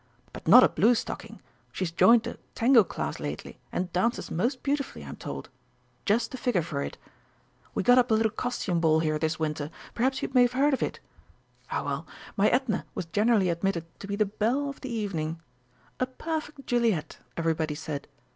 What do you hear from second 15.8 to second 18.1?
A perfect Juliet, everybody said.